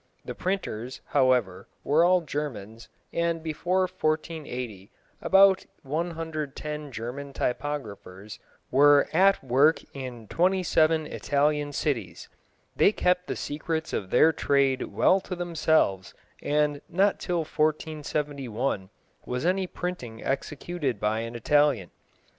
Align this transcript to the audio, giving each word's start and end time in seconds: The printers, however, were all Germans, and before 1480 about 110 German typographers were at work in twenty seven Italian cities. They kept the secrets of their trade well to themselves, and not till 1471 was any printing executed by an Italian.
The 0.25 0.33
printers, 0.33 0.99
however, 1.09 1.67
were 1.83 2.03
all 2.03 2.21
Germans, 2.21 2.89
and 3.13 3.43
before 3.43 3.81
1480 3.81 4.89
about 5.21 5.67
110 5.83 6.91
German 6.91 7.33
typographers 7.33 8.39
were 8.71 9.07
at 9.13 9.43
work 9.43 9.83
in 9.93 10.27
twenty 10.27 10.63
seven 10.63 11.05
Italian 11.05 11.71
cities. 11.71 12.29
They 12.75 12.91
kept 12.91 13.27
the 13.27 13.35
secrets 13.35 13.93
of 13.93 14.09
their 14.09 14.33
trade 14.33 14.81
well 14.91 15.19
to 15.19 15.35
themselves, 15.35 16.15
and 16.41 16.81
not 16.89 17.19
till 17.19 17.41
1471 17.43 18.89
was 19.27 19.45
any 19.45 19.67
printing 19.67 20.23
executed 20.23 20.99
by 20.99 21.19
an 21.19 21.35
Italian. 21.35 21.91